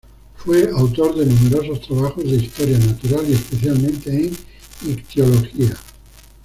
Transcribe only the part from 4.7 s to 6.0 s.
ictiología.